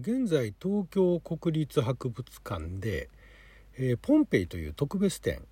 [0.00, 3.08] 現在東京国立博物館で、
[3.76, 5.42] えー、ポンペイという特別展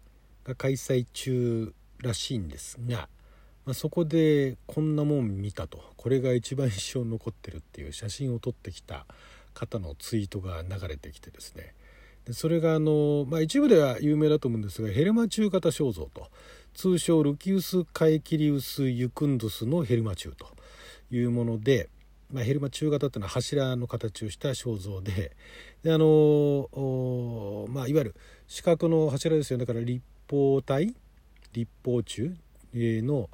[0.45, 3.09] が開催中らしいんですが、
[3.65, 5.83] まあ、そこでこんなもん見たと。
[5.97, 9.07] これが一番印象残ってるっていう写真を撮ってきた
[9.53, 11.75] 方のツイートが流れてきてですね。
[12.25, 16.29] でそれがあの、まあ、一部では有名だと思うんですがヘルマチュー型肖像と
[16.75, 20.47] 通称ルキウス・カエキリウス・ユクンドゥスのヘルマチューと
[21.11, 21.89] いうもので、
[22.33, 25.37] まあ、ヘルマ中型っていうのは柱の形をした肖像で
[25.83, 28.15] であのまあ、いわゆる
[28.49, 30.95] 四角の柱ですよだから立方体？
[31.53, 32.37] 立方柱？
[32.75, 33.31] の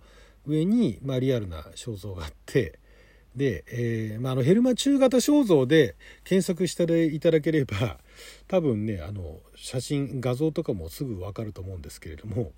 [0.47, 2.79] 上に、まあ、リアルな肖像があって
[3.35, 7.99] で、えーまあ、あのヘルマ中型肖像で検索していただければ
[8.47, 12.53] 多分ねあの写真画像とかもすぐ分かると思うんですけれども、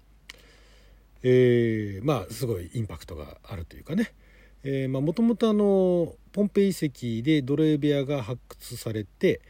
[1.23, 4.13] えー、まあすごいインパクトがあるというかね。
[4.89, 5.53] もともと
[6.33, 9.43] ポンペイ遺跡で奴隷部屋が発掘されて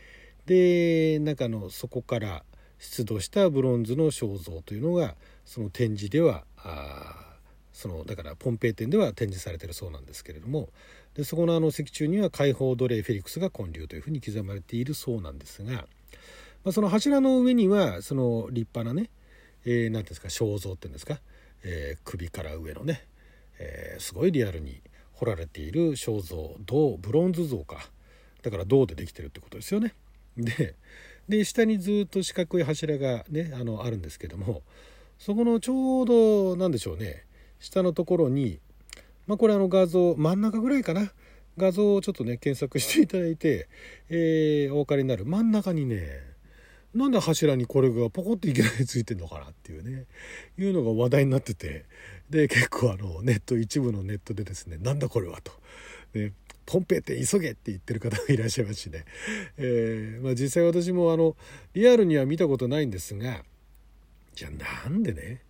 [0.47, 2.43] で中のそこから
[2.79, 7.37] 出土したブロンズの肖像というのがその展示ではあ
[7.73, 10.69] そのだからポンペイ展では展示されてるそうなんですけれども
[11.15, 15.85] でそこのあの石柱には解放奴隷フェリックスが建立というふうに刻まれているそうなんですが、ま
[16.67, 19.11] あ、その柱の上にはその立派なね
[19.65, 21.21] 何、えー、て言うんですか肖像っていうんですか、
[21.63, 23.07] えー、首から上のね、
[23.61, 24.81] えー、すごいリアルに
[25.25, 27.89] 彫られている肖像銅ブロンズ像か。
[28.43, 29.95] だから銅でできてるってことですよね。
[30.37, 30.75] で
[31.29, 34.63] で下にずっと四角い柱がねあのあるんですけども
[35.19, 37.25] そこのちょうど何でしょうね。
[37.59, 38.61] 下のところに
[39.27, 41.13] まあこれあの画像真ん中ぐらいかな。
[41.57, 43.69] 画像をちょっとね検索していただいて、
[44.11, 45.25] えー、お分かりになる。
[45.25, 46.34] 真ん中にね
[46.95, 50.05] なんで柱にこれがポコっていきなりついてんのかなっていうね
[50.59, 51.85] いうのが話題になってて
[52.31, 55.53] で結構あのネット一部のネットでですねなんだこれはと。
[56.15, 56.33] ね
[56.67, 59.05] ポンペって急げって言ってる方がいらっしゃいますしね、
[59.59, 61.37] えまあ、実際私もあの
[61.75, 63.43] リアルには見たことないんですが
[64.35, 65.43] じゃあなんでね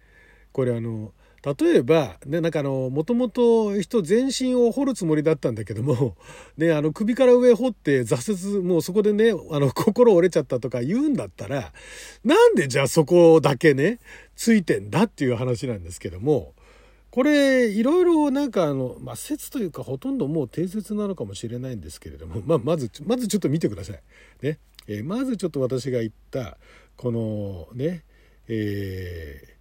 [0.50, 1.12] これあの
[1.44, 6.16] 例えば、ね、なんかあの、もともと人全身を掘るつもりだったんだけども、
[6.56, 11.74] ね、あの、首から上掘って挫折、もうそこでね、あの、 心折れちゃったとか言うんだったら、
[12.24, 13.98] なんでじゃあそこだけね、
[14.36, 16.54] ついてんだっていう話なんですけども、
[17.10, 24.00] これ、いろいろなんかあの、まあ、説というかほとんどもう定説なのかもしれないんですけれども、まあ、まず、まずちょっと見てください。
[24.40, 24.58] ね。
[24.86, 26.56] えー、まずちょっと私が言った、
[26.96, 28.02] このね、
[28.48, 29.54] えー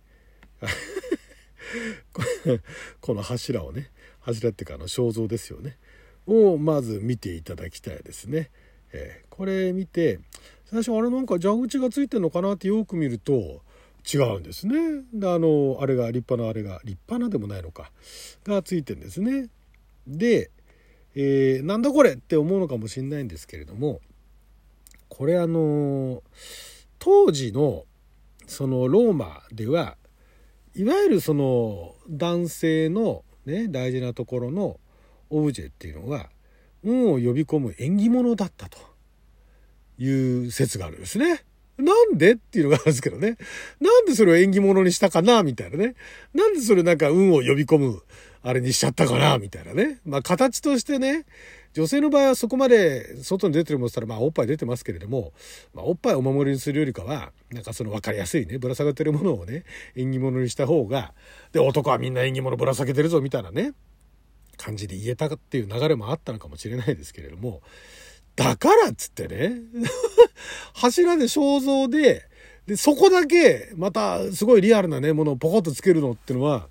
[3.02, 3.92] この柱をね
[4.22, 5.78] 柱っていうかあの肖像ですよね
[6.28, 8.50] をまず見ていただきたいですね。
[8.94, 10.20] えー、これ見て
[10.66, 13.62] 最初あれなんか蛇口がついてるのかなってよく見ると
[14.12, 15.04] 違うんですね。
[15.14, 17.92] であのあれが立派なあれが立派なでもないのか
[18.46, 19.50] がついてんですね。
[20.08, 20.52] で、
[21.16, 24.02] えー、なんだこれって思うのかもしれないんですけれども
[25.10, 26.24] これあの
[27.00, 27.86] 当時の
[28.48, 29.96] そのローマでは
[30.76, 34.80] いわゆるその男性のね大事なところの
[35.30, 36.30] オブジェっていうのが
[36.84, 38.78] 運を呼び込む縁起物だったと
[39.98, 41.44] いう説があるんですね。
[41.78, 43.38] なんでっていうのがあるんですけどね。
[43.80, 45.96] なんでそれを縁起物にしたかなみたいなね。
[46.34, 48.02] なんでそれなんか運を呼び込む
[48.42, 50.00] あれにしちゃったかなみたいなね。
[50.06, 51.26] まあ形としてね、
[51.74, 55.34] 女性の場合はそこまで外に出てるもんったら、まあおっぱい出てますけれども、
[55.74, 59.64] まあおっぱいお守りにするよりかは、なんかその分かりやすいね、ぶら下がってるものをね、
[59.96, 61.14] 縁起物にした方が、
[61.52, 63.74] で、男はみんな縁起物ぶら下げてるぞみたいなね、
[64.58, 67.62] 感じで言えたっていう流れもあったのかもしれないですけれども、
[68.36, 69.62] だからっつってね、
[70.74, 72.28] 柱で肖像で、
[72.68, 76.70] で、そこだけ、また、すごいリアルなね、ものをポコッとつけるのってのは、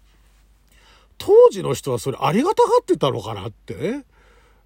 [1.19, 4.05] 当時の人はそれありがたがってたのかなってね。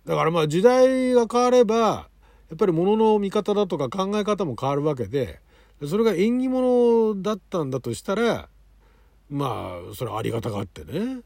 [0.06, 2.09] だからまあ時代が変われば、
[2.49, 5.41] やっぱり物の見方だとか考え方も変わるわけで、
[5.84, 8.49] それが縁起物だったんだとしたら、
[9.28, 11.22] まあ、それはありがたがあってね。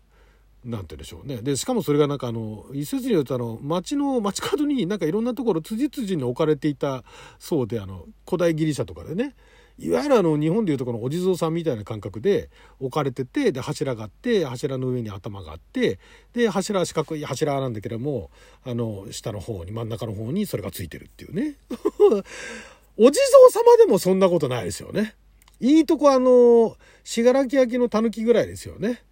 [0.64, 1.38] なんてでしょうね。
[1.38, 7.02] で、しかもそれがなんかあの、一説によるとあの、街の、街角になんかいろんなところ、辻々に置かれていた
[7.38, 9.34] そうで、あの、古代ギリシャとかでね、
[9.80, 12.50] いわゆるあの日本でいうとこのお地蔵さんみたいな感覚で
[12.80, 15.98] 置かれててで柱があって柱の上に頭があって
[16.34, 18.30] で柱は四角い柱なんだけども
[18.64, 21.56] あの下の方に真ん中の方にそれがついてるっていうね。
[22.98, 25.14] お地蔵様でもそんなことないですよね。
[25.60, 29.02] いいとこあの信楽焼の狸ぐらいですよね。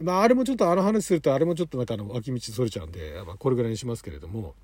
[0.00, 4.54] まああれもちょっとあの話するとあれもちょっとなんかあの脇道それちゃうんで、まあ、これぐらいにしますけれども。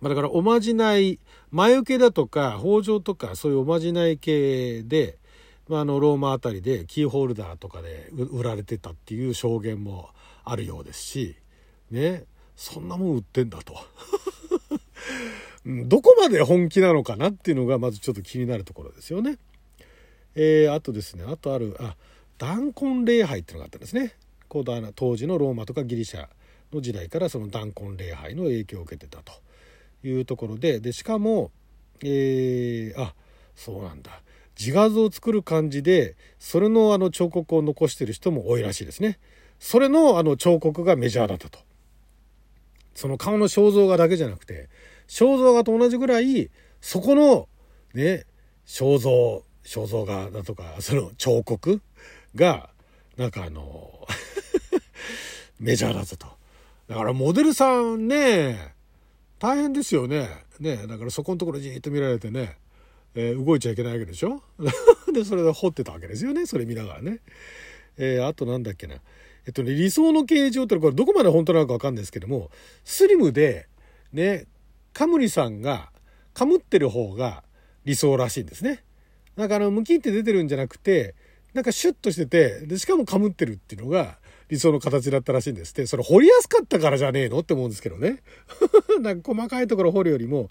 [0.00, 1.18] まあ、だからおまじない
[1.50, 5.18] 魔除けだとか北条とかそういうおまじない系で、
[5.68, 10.10] まあ、あのローマ辺りでキーホルダーとかで売られてたっていう証言も
[10.44, 11.36] あるようですし
[11.90, 12.24] ね
[12.56, 13.76] そんなもん売ってんだと
[15.66, 19.38] どこまで本気なのかなっていうのがまずちょっと気になるところですよね。
[20.36, 21.96] えー、あとですねあとあるあ
[22.38, 24.14] 弾痕礼拝っていうのがあったんですね。
[24.48, 26.28] こう当時のローマとかギリシャ
[26.72, 29.32] の時代からその弾痕礼拝の影響を受けてたと
[30.02, 31.50] いうところででしかも、
[32.02, 33.14] えー、あ
[33.54, 34.22] そうなんだ
[34.58, 39.18] 自画像を作る感じでそれのあの彫刻を残してる人も多いらしいですね。
[39.58, 41.58] それのあの彫刻がメジャーだったと。
[42.94, 44.70] その顔の肖像画だけじゃなくて
[45.06, 46.50] 肖像画と同じぐらい
[46.80, 47.48] そこの
[47.92, 48.24] ね
[48.66, 51.82] 肖像肖像画だとかその彫刻
[52.34, 52.70] が
[53.18, 54.06] なんかあの
[55.60, 56.26] メジャーだぞと。
[56.88, 58.75] だからモデルさんね
[59.38, 60.28] 大変ですよね。
[60.60, 62.56] ねだからそこのところじっと見られてね、
[63.14, 64.42] えー、動いちゃいけないわけでしょ？
[65.12, 67.20] でそれで掘ってたわけですよねそれ見ながらね。
[67.98, 68.96] えー、あとなんだっけな。
[69.46, 72.50] えっとね、理想の形状ってこれどこまで本当なのかわかんないですけども、
[72.84, 73.68] スリムで、
[74.12, 74.46] ね、
[74.92, 75.90] カムリさんが、
[76.34, 77.44] かむってる方が
[77.84, 78.82] 理想らしいんですね。
[79.36, 81.14] なんかあの、ムキって出てるんじゃなくて、
[81.54, 85.86] なんかシュッとしてて、で、しかもかむってるっていうのが理想の形だったらしいんですって。
[85.86, 88.22] それ掘りやすかったからじゃねえのって思うんですけどね。
[89.00, 90.50] なんか細かいところ掘るよりも、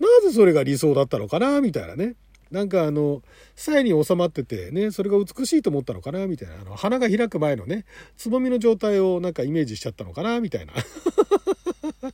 [0.00, 2.16] なぜそれが理想だったのかなみたいなね。
[2.50, 3.22] なんかあの、
[3.56, 6.60] 鞘に収まっててね、それが美しいと思ったのかなみたいな。
[6.60, 7.86] あの、花が開く前のね、
[8.18, 10.74] つぼみの状態をなんかイメージしちゃったのかなみたいな。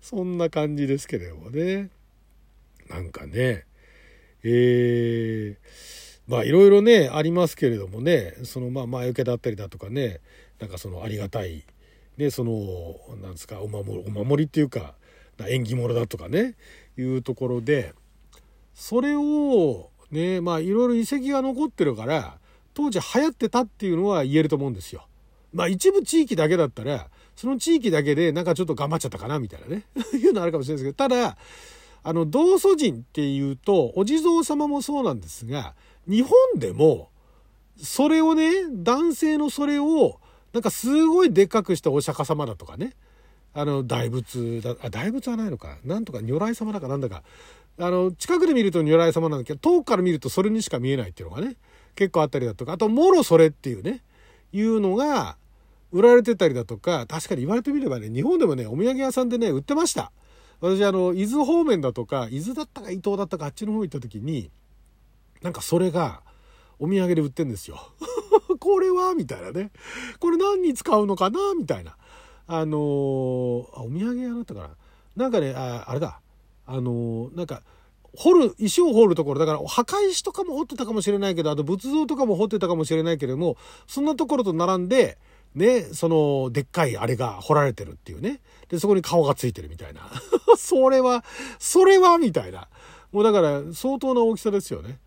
[0.00, 1.90] そんな感じですけれどもね。
[2.88, 3.64] なんかね、
[4.44, 5.56] えー、
[6.26, 10.20] まあいろいろね、ありますけれどもね、そのまあ前受けだったりだとかね、
[10.58, 11.64] なんかそのありがたい、
[12.16, 14.94] ね、その、なんですか、お守り、お守りっていうか、
[15.38, 16.54] 縁起物だとかね、
[16.96, 17.92] いうところで、
[18.74, 22.38] それをねまあいろいろ遺跡が残ってるから
[22.74, 25.06] 当時流行ってたっていうのは言えると思うんですよ。
[25.52, 31.36] まあ一部地域だけだったらその地域だけでなんかちょっと頑張っちゃったかなみたいなね いうのあるかもしれないですけどただ
[32.04, 35.74] あの道祖神っていうとお地蔵様もそうなんですが
[36.06, 37.08] 日本でも
[37.76, 40.20] それをね男性のそれを
[40.52, 42.92] なんかすごいでっかくしたお釈迦様だとかね
[43.52, 47.24] あの大仏だあ大仏はないのかなんとか如来様だかなんだか
[47.78, 51.56] あの、近くで見ると如来様なんだけど、遠くから見るとそれにしか見えないっていうのがね、
[51.96, 54.02] 結構あったりだとか、あと、もろそれっていうね、
[54.52, 55.36] いうのが、
[55.90, 60.12] 売られてたりだとか、確かに言われてみればね、日本でもね、お土産屋さんでね、売ってました。
[60.60, 64.50] 私、あの、伊豆方面だとか、伊豆だったか伊東だったか、あっちの方行った時に、
[65.42, 66.22] なんかそれが、
[66.78, 67.78] お土産で売ってんですよ。
[68.58, 69.14] これは？
[69.14, 69.70] みたいなね。
[70.18, 71.54] これ何に使うのかな？
[71.56, 71.96] みたいな。
[72.46, 74.70] あのー、お土産屋だったかな？
[75.16, 76.20] なんかね、ああれだ。
[76.66, 77.62] あのなんか
[78.16, 85.18] 掘る石を掘るところだから墓石とかも掘ってたかもしれないけどあと仏像とかも掘ってたかもしれないけれどもそんなところと並んで
[85.54, 88.40] ねそのでっかいあれが掘られてるっていうね。
[88.68, 90.02] でそこに顔がついてるみたいな。
[90.56, 91.24] それは
[91.58, 92.68] それはみたいな。
[93.12, 94.98] もうだから相当な大きさですよね。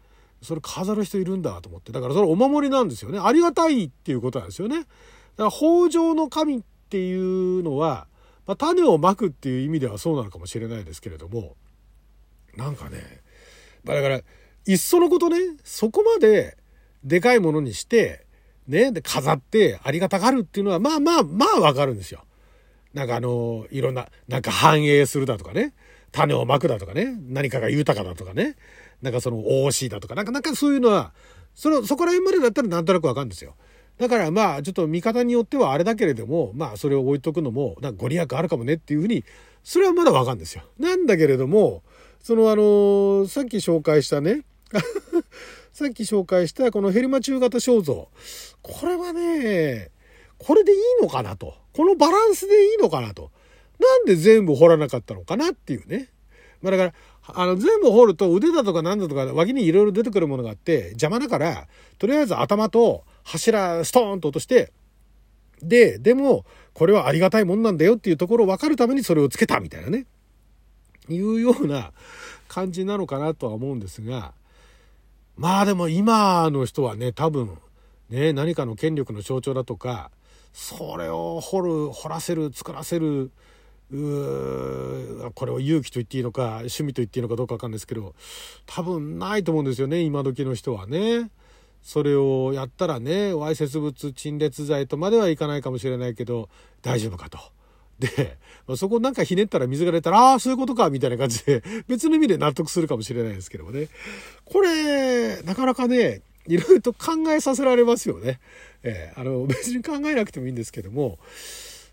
[0.42, 1.92] それ飾る人いるんだと思って。
[1.92, 3.20] だからそれお守りなんですよね。
[3.20, 4.80] ありがたいっていうことなんですよね。
[4.80, 4.88] だか
[5.38, 8.08] ら北条の神っていうのは
[8.48, 11.56] まあ、種をまくっていう意味ではそうなのかもしれないですけれども。
[12.56, 13.22] なんかね、
[13.84, 16.58] ま、だからいっそのことねそこまで
[17.04, 18.26] でかいものにして
[18.68, 22.24] ねで飾ってありがたがるっていうのはまあまあまあわかるんですよ。
[22.94, 25.74] なんかあのいろんななんか繁栄するだとかね
[26.12, 28.56] 種をまくだとかね何かが豊かだとかね
[29.02, 31.14] なんかその大しだとかなんかなんかそういうのは
[31.54, 33.56] そのそこら辺までだったらなんとなくわかるんですよ。
[33.98, 39.24] だからまあちょっと見方によってはあれだけれどもまあそれを置いとくのもなんかご利益あるかもねっていうふうに
[39.64, 40.64] それはまだわかるんですよ。
[40.80, 41.84] なんだけれども
[42.22, 44.44] そのあのさっき紹介したね
[45.74, 48.10] さっき紹介したこのヘルマ中型肖像。
[48.62, 49.92] これはね
[50.38, 51.56] これでいいのかなと。
[51.74, 53.32] このバランスでいいのかなと。
[53.80, 56.10] なんで全部掘らなかったのかなっていうね。
[56.62, 56.94] まあ、だから
[57.36, 61.68] あの全部掘ると腕だとか何だとか脇にいろいろ出てくるものがあって邪魔だから
[62.00, 64.72] とりあえず頭と柱ストーンと落として、
[65.62, 70.06] で、でも、これはありがたいもんなんだよっていうところを分かるためにそれをつけたみたいなね、
[71.10, 71.92] いうような
[72.48, 74.34] 感じなのかなとは思うんですが、
[75.38, 77.58] まあでも今の人はね、多分、
[78.10, 80.10] ね、何かの権力の象徴だとか、
[80.52, 83.32] それを掘る、掘らせる、作らせる、
[83.92, 88.16] うこれを勇気と言っていいのか趣味と言っていいのかどうか分かんないですけど
[88.66, 91.30] 多分ないと思うんですよね今時の人はね。
[91.84, 96.50] それをやったらねわいせつ物陳列罪とまではいかないかもしれないけど
[96.82, 97.40] 大丈夫かと。
[98.00, 98.38] で、
[98.76, 103.88] そこなんかひねったら水が出たら、ああ、そういうことか、みたいな感じで、 別の意味で納得するかもしれないですけどもね。
[104.46, 108.40] これ、なかなかね、いろいろと考えさせられますよね。
[108.84, 111.18] えー、あの、 別に考えなくてもいいんですけども、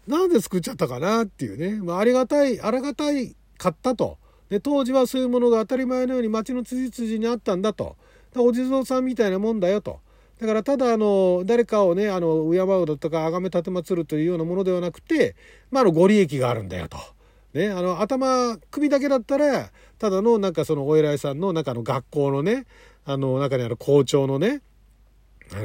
[0.06, 1.80] なんで作っちゃったかなっていうね。
[1.82, 4.18] まあ、ありがたい、ありがたい、買ったと。
[4.50, 7.96] で当時はそういうものが当たり前のように町の辻々にあったんだと
[8.36, 10.00] お地蔵さんみたいなもんだよと
[10.40, 15.36] だからただあの誰かをねあの敬うだとか崇め奉るというようなものではなくて、
[15.70, 16.98] まあ、あのご利益があるんだよと。
[17.54, 22.66] ね、あの頭首だけだったらただのなんかそのお偉いさんの中の学校のね
[23.04, 24.60] あの中にある校長のね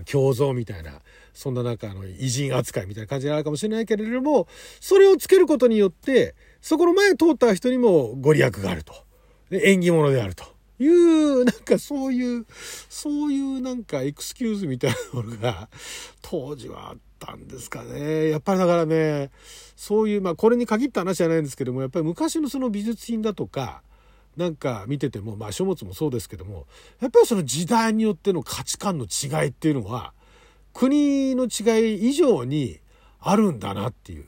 [0.06, 1.00] 胸像みたいな
[1.34, 4.48] そんな中の偉人扱いみたいな感じになるかもしれないけれども
[4.80, 8.94] それをつけることによってそこの前通った人にもご利益があると
[9.50, 10.44] 縁起物であると
[10.80, 12.46] いうなんかそういう
[12.90, 15.70] そういうなんかエクスキューズみたいなものが
[16.22, 19.30] 当時はあったんですかねやっぱりだからね
[19.76, 23.82] そういうまあこれに限った話じゃないんですけどもやっぱり昔のその美術品だとか
[24.38, 26.66] なんか見ててもまあ書物もそうですけども
[27.02, 30.14] やっぱりその時代によっての価値観の違いっていうのは
[30.74, 32.80] 国の違い以上に
[33.20, 34.26] あるんだなっていう。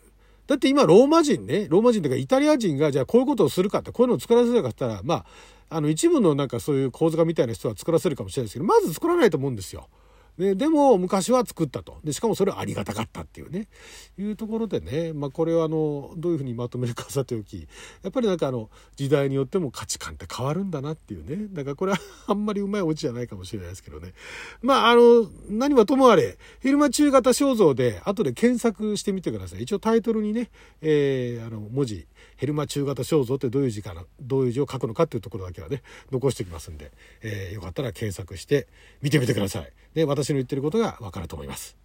[0.48, 5.25] だって今ローマ人ねローマ人というかイタリア人がじゃあこういうことをするかってこういうのを作らせるかって言ったらまあ
[5.73, 9.87] あの一部のなんかそういう構図画みたいな人は作らせるかもしれないですけどまず作らないと思うんですよ。
[10.38, 12.00] ね、でも昔は作ったと。
[12.03, 13.67] でしかもそれはありがたかったっていうね。
[14.17, 17.67] いうところでね、まあ、これはあのどういうふうにまとめるかさておき
[18.03, 21.47] やっぱりなんかあの時代によっても価値観って変わるんだなっていうね。
[21.51, 24.13] だからこれはあんまりうまいオチじゃないかもしれないですけどね。
[24.61, 29.63] まああの何はともあれ昼間中型肖像で後で検索してみてください。
[29.63, 30.50] 一応タイトルにね、
[30.81, 32.07] えー、あの文字
[32.38, 38.67] ヘルマ中型肖像ってどういう字かなどういう字を書くのかっていうところだけはね残しておきますんで、えー、よかったら検索して
[39.01, 39.71] 見てみてください。
[39.93, 41.80] で私私の言ってることがわかると思います。